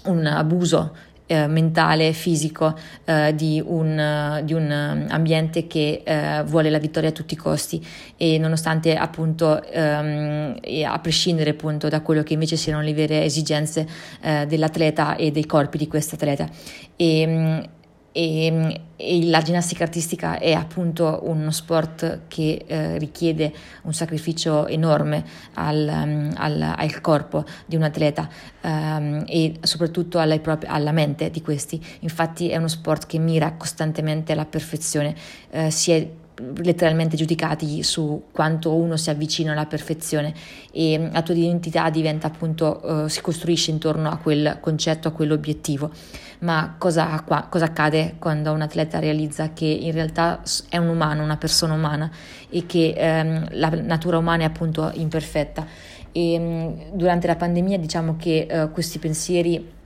um, 0.05 0.13
un 0.13 0.25
abuso 0.25 0.91
eh, 1.25 1.47
mentale, 1.47 2.11
fisico 2.13 2.77
eh, 3.05 3.33
di, 3.33 3.61
un, 3.65 4.41
di, 4.43 4.53
un, 4.53 4.63
um, 4.63 5.05
ambiente 5.09 5.67
che 5.67 6.01
eh, 6.03 6.43
vuole 6.45 6.69
la 6.69 6.79
vittoria 6.79 7.09
a 7.09 7.11
tutti 7.11 7.33
i 7.33 7.37
costi 7.37 7.85
e 8.17 8.37
nonostante 8.37 8.95
appunto 8.95 9.63
ehm, 9.63 10.59
a 10.85 10.99
prescindere 10.99 11.51
appunto 11.51 11.87
da 11.87 12.01
quello 12.01 12.23
che 12.23 12.33
invece 12.33 12.57
siano 12.57 12.81
le 12.81 12.93
vere 12.93 13.23
esigenze 13.23 13.87
eh, 14.21 14.45
dell'atleta 14.45 15.15
e 15.15 15.31
dei 15.31 15.45
corpi 15.45 15.77
di 15.77 15.87
quest'atleta. 15.87 16.49
E, 16.95 17.69
e, 18.13 18.81
e, 18.95 19.25
la 19.25 19.41
ginnastica 19.41 19.83
artistica 19.83 20.37
è 20.37 20.53
appunto 20.53 21.21
uno 21.23 21.49
sport 21.51 22.21
che 22.27 22.63
eh, 22.65 22.97
richiede 22.99 23.51
un 23.81 23.93
sacrificio 23.93 24.67
enorme 24.67 25.25
al, 25.55 26.31
al, 26.35 26.61
al 26.61 27.01
corpo 27.01 27.43
di 27.65 27.75
un 27.75 27.81
atleta 27.81 28.29
um, 28.61 29.23
e 29.27 29.55
soprattutto 29.61 30.19
alla, 30.19 30.39
alla, 30.67 30.91
mente 30.91 31.31
di 31.31 31.41
questi. 31.41 31.83
Infatti 32.01 32.49
è 32.49 32.57
uno 32.57 32.67
sport 32.67 33.07
che 33.07 33.17
mira 33.17 33.53
costantemente 33.53 34.31
alla 34.31 34.45
perfezione, 34.45 35.15
eh, 35.49 35.71
si 35.71 36.21
letteralmente 36.35 37.15
giudicati 37.15 37.83
su 37.83 38.25
quanto 38.31 38.73
uno 38.73 38.97
si 38.97 39.09
avvicina 39.09 39.51
alla 39.51 39.65
perfezione 39.65 40.33
e 40.71 41.09
la 41.11 41.21
tua 41.21 41.35
identità 41.35 41.89
diventa 41.89 42.27
appunto, 42.27 42.81
uh, 42.83 43.07
si 43.07 43.21
costruisce 43.21 43.71
intorno 43.71 44.09
a 44.09 44.17
quel 44.17 44.57
concetto, 44.59 45.07
a 45.07 45.11
quell'obiettivo. 45.11 45.91
Ma 46.39 46.75
cosa, 46.77 47.21
qua, 47.25 47.47
cosa 47.49 47.65
accade 47.65 48.15
quando 48.19 48.51
un 48.51 48.61
atleta 48.61 48.99
realizza 48.99 49.53
che 49.53 49.65
in 49.65 49.91
realtà 49.91 50.41
è 50.69 50.77
un 50.77 50.87
umano, 50.87 51.23
una 51.23 51.37
persona 51.37 51.73
umana 51.73 52.11
e 52.49 52.65
che 52.65 52.93
um, 52.97 53.45
la 53.51 53.69
natura 53.69 54.17
umana 54.17 54.43
è 54.43 54.45
appunto 54.45 54.91
imperfetta? 54.93 55.65
E 56.11 56.37
um, 56.37 56.95
durante 56.95 57.27
la 57.27 57.35
pandemia 57.35 57.77
diciamo 57.77 58.15
che 58.17 58.47
uh, 58.49 58.71
questi 58.71 58.99
pensieri 58.99 59.81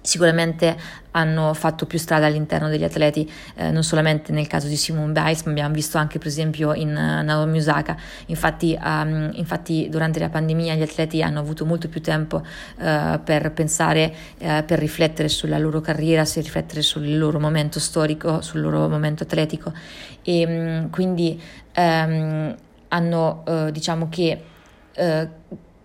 sicuramente 0.00 0.76
hanno 1.12 1.52
fatto 1.54 1.86
più 1.86 1.98
strada 1.98 2.26
all'interno 2.26 2.68
degli 2.68 2.84
atleti, 2.84 3.30
eh, 3.56 3.70
non 3.70 3.82
solamente 3.82 4.32
nel 4.32 4.46
caso 4.46 4.68
di 4.68 4.76
Simone 4.76 5.12
Biles, 5.12 5.42
ma 5.42 5.50
abbiamo 5.50 5.74
visto 5.74 5.98
anche 5.98 6.18
per 6.18 6.28
esempio 6.28 6.72
in 6.72 6.90
uh, 6.90 7.24
Naomi 7.24 7.58
Osaka. 7.58 7.96
Infatti, 8.26 8.78
um, 8.80 9.30
infatti, 9.34 9.88
durante 9.90 10.20
la 10.20 10.28
pandemia 10.28 10.74
gli 10.74 10.82
atleti 10.82 11.22
hanno 11.22 11.40
avuto 11.40 11.64
molto 11.64 11.88
più 11.88 12.00
tempo 12.00 12.36
uh, 12.36 13.20
per 13.22 13.52
pensare, 13.52 14.14
uh, 14.38 14.64
per 14.64 14.78
riflettere 14.78 15.28
sulla 15.28 15.58
loro 15.58 15.80
carriera, 15.80 16.22
per 16.22 16.42
riflettere 16.42 16.82
sul 16.82 17.18
loro 17.18 17.40
momento 17.40 17.80
storico, 17.80 18.40
sul 18.40 18.60
loro 18.60 18.88
momento 18.88 19.24
atletico 19.24 19.72
e 20.22 20.46
um, 20.46 20.90
quindi 20.90 21.40
um, 21.76 22.54
hanno, 22.88 23.44
diciamo 23.70 24.08
che 24.08 24.42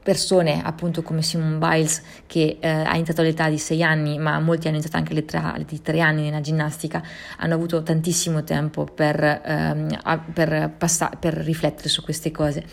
persone 0.06 0.62
appunto 0.64 1.02
come 1.02 1.24
Simone 1.24 1.58
Biles 1.58 2.00
che 2.28 2.58
eh, 2.60 2.70
ha 2.70 2.94
iniziato 2.94 3.22
all'età 3.22 3.50
di 3.50 3.58
6 3.58 3.82
anni 3.82 4.20
ma 4.20 4.40
molti 4.40 4.68
hanno 4.68 4.76
iniziato 4.76 4.98
anche 4.98 5.14
all'età 5.14 5.58
di 5.68 5.82
3 5.82 6.00
anni 6.00 6.22
nella 6.26 6.42
ginnastica 6.42 7.02
hanno 7.38 7.56
avuto 7.56 7.82
tantissimo 7.82 8.44
tempo 8.44 8.84
per, 8.84 9.42
ehm, 9.44 9.98
per, 10.32 10.74
passa- 10.78 11.10
per 11.20 11.34
riflettere 11.34 11.90
su 11.90 12.04
queste 12.04 12.30
cose 12.30 12.64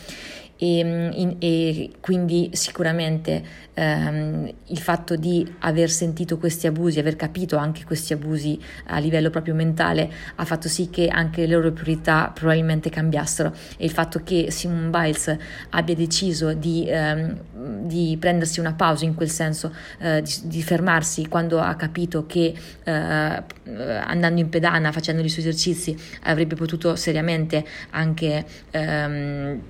e, 0.62 0.78
in, 0.78 1.36
e 1.40 1.90
quindi 1.98 2.50
sicuramente 2.52 3.42
ehm, 3.74 4.48
il 4.66 4.78
fatto 4.78 5.16
di 5.16 5.56
aver 5.60 5.90
sentito 5.90 6.38
questi 6.38 6.68
abusi, 6.68 7.00
aver 7.00 7.16
capito 7.16 7.56
anche 7.56 7.82
questi 7.84 8.12
abusi 8.12 8.56
a 8.86 8.98
livello 8.98 9.28
proprio 9.30 9.54
mentale 9.54 10.08
ha 10.36 10.44
fatto 10.44 10.68
sì 10.68 10.88
che 10.88 11.08
anche 11.08 11.46
le 11.46 11.54
loro 11.54 11.72
priorità 11.72 12.30
probabilmente 12.32 12.90
cambiassero. 12.90 13.52
E 13.76 13.84
il 13.84 13.90
fatto 13.90 14.20
che 14.22 14.52
Simone 14.52 14.88
Biles 14.88 15.36
abbia 15.70 15.96
deciso 15.96 16.52
di, 16.52 16.86
ehm, 16.86 17.40
di 17.86 18.16
prendersi 18.20 18.60
una 18.60 18.74
pausa 18.74 19.04
in 19.04 19.14
quel 19.14 19.30
senso, 19.30 19.74
eh, 19.98 20.22
di, 20.22 20.32
di, 20.44 20.62
fermarsi 20.62 21.26
quando 21.26 21.58
ha 21.58 21.74
capito 21.74 22.24
che 22.26 22.54
eh, 22.84 22.92
andando 22.92 24.40
in 24.40 24.48
pedana, 24.48 24.92
facendo 24.92 25.22
i 25.22 25.28
suoi 25.28 25.44
esercizi, 25.44 25.96
avrebbe 26.22 26.54
potuto 26.54 26.94
seriamente 26.94 27.64
anche... 27.90 28.44
Ehm, 28.70 29.60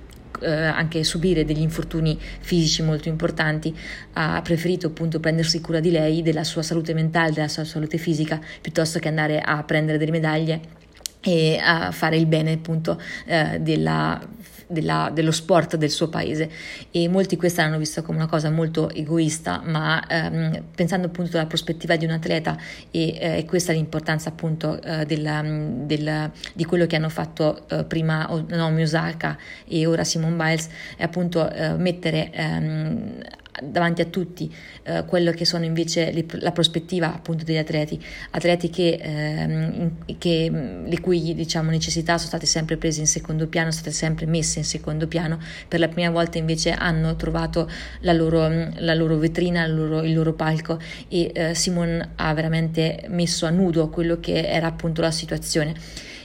eh, 0.41 0.51
anche 0.51 1.03
subire 1.03 1.45
degli 1.45 1.61
infortuni 1.61 2.19
fisici 2.19 2.81
molto 2.83 3.09
importanti, 3.09 3.75
ha 4.13 4.41
preferito 4.41 4.87
appunto 4.87 5.19
prendersi 5.19 5.61
cura 5.61 5.79
di 5.79 5.91
lei, 5.91 6.21
della 6.21 6.43
sua 6.43 6.61
salute 6.61 6.93
mentale, 6.93 7.31
della 7.31 7.47
sua 7.47 7.63
salute 7.65 7.97
fisica, 7.97 8.39
piuttosto 8.61 8.99
che 8.99 9.07
andare 9.07 9.39
a 9.39 9.63
prendere 9.63 9.97
delle 9.97 10.11
medaglie 10.11 10.81
e 11.21 11.57
a 11.57 11.91
fare 11.91 12.17
il 12.17 12.25
bene 12.25 12.53
appunto 12.53 12.99
eh, 13.25 13.59
della 13.61 14.19
della, 14.73 15.09
dello 15.13 15.31
sport 15.31 15.77
del 15.77 15.89
suo 15.89 16.09
paese. 16.09 16.49
E 16.91 17.07
molti 17.07 17.37
questa 17.37 17.63
l'hanno 17.63 17.77
vista 17.77 18.01
come 18.01 18.17
una 18.17 18.27
cosa 18.27 18.49
molto 18.49 18.89
egoista, 18.89 19.61
ma 19.63 20.05
ehm, 20.05 20.63
pensando 20.75 21.07
appunto 21.07 21.31
dalla 21.31 21.45
prospettiva 21.45 21.95
di 21.95 22.05
un 22.05 22.11
atleta 22.11 22.57
e 22.91 23.17
eh, 23.19 23.45
questa 23.45 23.71
è 23.71 23.75
l'importanza 23.75 24.29
appunto 24.29 24.81
eh, 24.81 25.05
della, 25.05 25.41
del, 25.43 26.31
di 26.53 26.65
quello 26.65 26.85
che 26.85 26.95
hanno 26.95 27.09
fatto 27.09 27.67
eh, 27.69 27.83
prima 27.85 28.27
Naomi 28.47 28.81
Osaka 28.81 29.37
e 29.65 29.85
ora 29.85 30.03
Simone 30.03 30.35
Biles, 30.35 30.69
è 30.97 31.03
appunto 31.03 31.49
eh, 31.49 31.73
mettere 31.75 32.31
ehm, 32.31 33.19
davanti 33.69 34.01
a 34.01 34.05
tutti 34.05 34.53
eh, 34.83 35.03
quello 35.05 35.31
che 35.31 35.45
sono 35.45 35.65
invece 35.65 36.11
le, 36.11 36.25
la 36.39 36.51
prospettiva 36.51 37.13
appunto 37.13 37.43
degli 37.43 37.57
atleti, 37.57 38.01
atleti 38.31 38.69
che, 38.69 38.99
ehm, 39.01 40.17
che, 40.17 40.51
le 40.85 40.99
cui 40.99 41.33
diciamo, 41.33 41.69
necessità 41.69 42.17
sono 42.17 42.29
state 42.29 42.45
sempre 42.45 42.77
prese 42.77 42.99
in 42.99 43.07
secondo 43.07 43.47
piano, 43.47 43.71
sono 43.71 43.81
state 43.81 43.95
sempre 43.95 44.25
messe 44.25 44.59
in 44.59 44.65
secondo 44.65 45.07
piano, 45.07 45.39
per 45.67 45.79
la 45.79 45.87
prima 45.87 46.09
volta 46.09 46.37
invece 46.37 46.71
hanno 46.71 47.15
trovato 47.15 47.69
la 48.01 48.13
loro, 48.13 48.47
la 48.75 48.93
loro 48.93 49.17
vetrina, 49.17 49.63
il 49.65 49.75
loro, 49.75 50.01
il 50.03 50.13
loro 50.13 50.33
palco 50.33 50.79
e 51.07 51.31
eh, 51.33 51.55
Simon 51.55 52.11
ha 52.15 52.33
veramente 52.33 53.05
messo 53.09 53.45
a 53.45 53.49
nudo 53.49 53.89
quello 53.89 54.19
che 54.19 54.47
era 54.47 54.67
appunto 54.67 55.01
la 55.01 55.11
situazione 55.11 55.73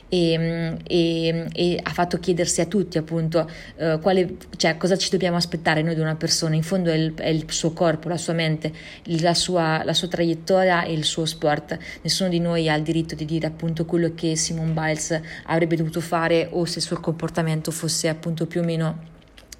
e, 0.09 0.77
e, 0.87 1.47
e, 1.53 1.81
ha 1.83 1.91
fatto 1.91 2.19
chiedersi 2.19 2.61
a 2.61 2.67
tutti 2.67 2.99
appunto 2.99 3.49
uh, 3.77 3.99
quale, 4.01 4.37
cioè, 4.57 4.77
cosa 4.77 4.97
ci 4.97 5.11
dobbiamo 5.11 5.37
aspettare 5.37 5.83
noi 5.83 5.95
da 5.95 6.03
una 6.03 6.17
persona, 6.17 6.55
in 6.55 6.63
fondo 6.63 6.91
è 6.91 6.95
il, 6.95 7.15
è 7.15 7.29
il 7.29 7.45
suo 7.49 7.73
corpo, 7.73 8.09
la 8.09 8.17
sua 8.17 8.33
mente, 8.33 8.73
la 9.21 9.35
sua, 9.35 9.83
la 9.85 9.95
sua, 9.95 10.09
traiettoria 10.09 10.85
e 10.85 10.93
il 10.93 11.05
suo 11.05 11.27
sport, 11.27 11.79
nessuno 12.03 12.29
di 12.31 12.41
noi 12.41 12.69
ha 12.69 12.75
il 12.75 12.83
diritto 12.83 13.15
di 13.15 13.25
dire 13.25 13.47
appunto 13.47 13.85
quello 13.85 14.13
che 14.15 14.37
Simone 14.37 14.73
Biles 14.73 15.21
avrebbe 15.45 15.77
dovuto 15.77 16.01
fare 16.01 16.49
o 16.51 16.65
se 16.65 16.79
il 16.79 16.85
suo 16.85 16.99
comportamento 17.01 17.71
fosse 17.71 18.09
appunto 18.09 18.47
più 18.47 18.61
o 18.61 18.65
meno 18.65 19.17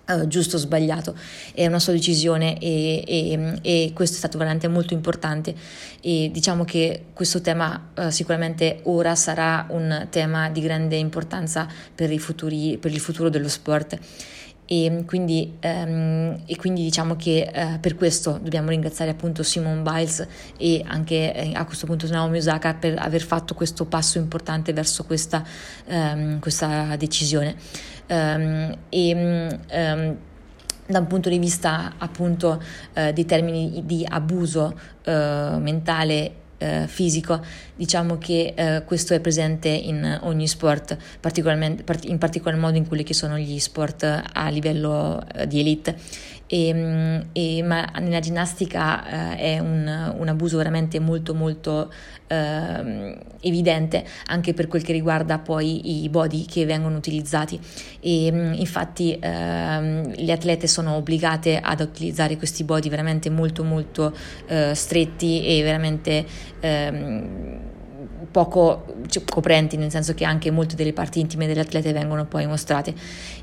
Uh, 0.09 0.27
giusto 0.27 0.57
o 0.57 0.59
sbagliato, 0.59 1.15
è 1.53 1.67
una 1.67 1.79
sua 1.79 1.93
decisione 1.93 2.59
e, 2.59 3.05
e, 3.07 3.59
e, 3.61 3.93
questo 3.93 4.15
è 4.15 4.19
stato 4.19 4.39
veramente 4.39 4.67
molto 4.67 4.95
importante 4.95 5.55
e 6.01 6.31
diciamo 6.33 6.65
che 6.65 7.09
questo 7.13 7.43
tema 7.43 7.91
uh, 7.95 8.09
sicuramente 8.09 8.81
ora 8.85 9.15
sarà 9.15 9.67
un 9.69 10.07
tema 10.09 10.49
di 10.49 10.63
grande 10.63 10.97
importanza 10.97 11.69
per, 11.95 12.17
futuri, 12.19 12.79
per 12.79 12.91
il 12.91 13.01
futuro 13.01 13.29
dello 13.29 13.49
sport. 13.49 13.99
E 14.71 15.05
quindi, 15.07 15.57
um, 15.63 16.43
e 16.45 16.57
quindi, 16.57 16.83
diciamo 16.83 17.17
che 17.17 17.51
uh, 17.51 17.81
per 17.81 17.95
questo 17.95 18.39
dobbiamo 18.43 18.69
ringraziare 18.69 19.11
appunto 19.11 19.43
Simone 19.43 19.81
Biles 19.81 20.27
e 20.59 20.85
anche 20.87 21.35
eh, 21.35 21.53
a 21.55 21.65
questo 21.65 21.87
punto 21.87 22.07
Naomi 22.07 22.37
Osaka 22.37 22.75
per 22.75 22.99
aver 22.99 23.23
fatto 23.23 23.55
questo 23.55 23.87
passo 23.87 24.19
importante 24.19 24.75
verso 24.75 25.05
questa, 25.05 25.43
um, 25.87 26.39
questa 26.39 26.97
decisione. 26.97 27.57
Um, 28.09 28.77
e 28.91 29.59
um, 29.73 30.17
da 30.87 30.99
un 30.99 31.07
punto 31.07 31.31
di 31.31 31.39
vista 31.39 31.95
appunto 31.97 32.63
uh, 32.95 33.13
dei 33.13 33.25
termini 33.25 33.87
di 33.87 34.07
abuso 34.07 34.79
uh, 35.07 35.59
mentale 35.59 36.47
uh, 36.59 36.87
fisico, 36.87 37.41
diciamo 37.75 38.19
che 38.19 38.83
questo 38.85 39.15
è 39.15 39.21
presente 39.21 39.69
in 39.69 40.19
ogni 40.23 40.49
sport, 40.49 40.97
particolarmente, 41.21 41.85
in 42.03 42.19
particolar 42.19 42.59
modo 42.59 42.77
in 42.77 42.87
quelli 42.87 43.05
che 43.05 43.15
sono 43.15 43.39
gli 43.39 43.59
sport 43.59 44.03
a 44.03 44.49
livello 44.49 45.25
di 45.47 45.61
elite 45.61 45.97
e, 46.49 46.69
ehm, 46.69 47.27
e, 47.33 47.63
ma 47.63 47.85
nella 48.01 48.21
ginnastica 48.21 49.35
eh, 49.35 49.37
è 49.37 49.59
un, 49.59 50.15
un, 50.19 50.29
abuso 50.29 50.57
veramente 50.57 50.99
molto 50.99 51.35
molto 51.35 51.93
eh, 52.27 53.17
evidente 53.41 54.05
anche 54.27 54.55
per 54.55 54.67
quel 54.67 54.83
che 54.83 54.93
riguarda 54.93 55.39
poi 55.39 56.03
i 56.03 56.09
body 56.09 56.47
che 56.47 56.65
vengono 56.65 56.97
utilizzati. 56.97 57.61
E 58.01 58.31
mm, 58.33 58.55
infatti 58.55 59.17
eh, 59.19 60.15
le 60.17 60.33
atlete 60.33 60.67
sono 60.67 60.95
obbligate 60.95 61.61
ad 61.63 61.81
utilizzare 61.81 62.37
questi 62.37 62.65
body 62.65 62.89
veramente 62.89 63.31
molto 63.31 63.63
molto 63.63 64.17
eh, 64.47 64.75
stretti 64.75 65.45
e 65.47 65.63
veramente 65.63 66.27
ehm, 66.61 67.77
poco 68.31 68.85
cioè, 69.09 69.25
coprenti, 69.25 69.77
nel 69.77 69.91
senso 69.91 70.15
che 70.15 70.25
anche 70.25 70.51
molte 70.51 70.77
delle 70.77 70.93
parti 70.93 71.21
intime 71.21 71.47
delle 71.47 71.61
atlete 71.61 71.93
vengono 71.93 72.25
poi 72.27 72.47
mostrate 72.47 72.95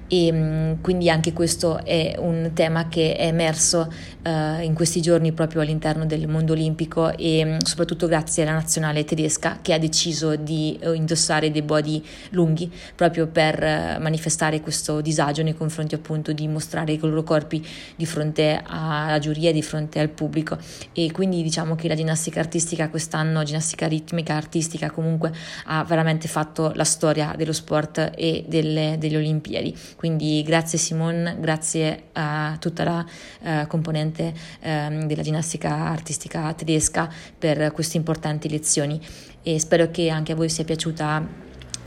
e 0.07 0.31
mm, 0.31 0.73
quindi 0.81 1.09
anche 1.09 1.33
questo 1.33 1.83
è 1.83 2.15
un 2.17 2.51
tema 2.53 2.87
che 2.87 3.15
è 3.15 3.25
emerso 3.25 3.91
uh, 4.23 4.61
in 4.61 4.73
questi 4.75 5.01
giorni 5.01 5.31
proprio 5.31 5.61
all'interno 5.61 6.05
del 6.05 6.27
mondo 6.27 6.53
olimpico 6.53 7.15
e 7.17 7.43
um, 7.43 7.59
soprattutto 7.59 8.07
grazie 8.07 8.43
alla 8.43 8.53
nazionale 8.53 9.03
tedesca 9.03 9.59
che 9.61 9.73
ha 9.73 9.79
deciso 9.79 10.35
di 10.35 10.79
uh, 10.83 10.91
indossare 10.91 11.49
dei 11.51 11.63
body 11.63 12.03
lunghi 12.31 12.71
proprio 12.95 13.27
per 13.27 13.55
uh, 13.55 14.01
manifestare 14.01 14.61
questo 14.61 15.01
disagio 15.01 15.41
nei 15.41 15.55
confronti 15.55 15.95
appunto 15.95 16.33
di 16.33 16.47
mostrare 16.47 16.93
i 16.93 16.99
loro 16.99 17.23
corpi 17.23 17.65
di 17.95 18.05
fronte 18.05 18.61
alla 18.63 19.19
giuria, 19.19 19.51
di 19.51 19.61
fronte 19.61 19.99
al 19.99 20.09
pubblico. 20.09 20.57
E 20.93 21.11
quindi 21.11 21.41
diciamo 21.41 21.75
che 21.75 21.87
la 21.87 21.95
ginnastica 21.95 22.39
artistica 22.39 22.89
quest'anno, 22.89 23.43
ginnastica 23.43 23.87
ritmica 23.87 24.35
artistica 24.35 24.91
comunque 24.91 25.31
ha 25.65 25.83
veramente 25.83 26.27
fatto 26.27 26.71
la 26.75 26.83
storia 26.83 27.33
dello 27.35 27.53
sport 27.53 28.11
e 28.15 28.45
delle, 28.47 28.97
delle 28.99 29.17
Olimpiadi 29.17 29.75
quindi 30.05 30.43
grazie 30.43 30.77
Simone, 30.77 31.35
grazie 31.39 32.09
a 32.13 32.57
tutta 32.59 32.83
la 32.83 33.05
uh, 33.41 33.65
componente 33.65 34.31
um, 34.61 35.07
della 35.07 35.23
ginnastica 35.23 35.73
artistica 35.73 36.53
tedesca 36.53 37.11
per 37.35 37.71
queste 37.71 37.97
importanti 37.97 38.47
lezioni 38.47 39.01
e 39.41 39.59
spero 39.59 39.89
che 39.89 40.09
anche 40.09 40.33
a 40.33 40.35
voi 40.35 40.47
sia 40.47 40.63
piaciuta 40.63 41.27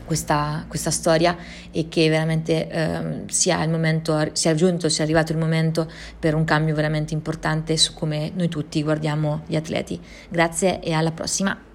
questa, 0.03 0.65
questa, 0.67 0.91
storia 0.91 1.37
e 1.71 1.87
che 1.87 2.09
veramente 2.09 2.67
eh, 2.67 3.23
sia 3.27 3.63
il 3.63 3.69
momento, 3.69 4.31
sia 4.33 4.53
giunto, 4.53 4.89
sia 4.89 5.05
arrivato 5.05 5.31
il 5.31 5.37
momento 5.37 5.89
per 6.19 6.35
un 6.35 6.43
cambio 6.43 6.75
veramente 6.75 7.13
importante 7.13 7.77
su 7.77 7.93
come 7.93 8.31
noi 8.33 8.49
tutti 8.49 8.83
guardiamo 8.83 9.43
gli 9.45 9.55
atleti. 9.55 9.97
Grazie 10.27 10.81
e 10.81 10.91
alla 10.91 11.11
prossima. 11.11 11.68